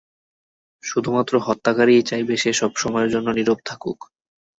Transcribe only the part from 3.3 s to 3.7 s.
নীরব